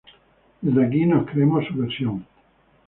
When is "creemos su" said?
1.29-1.75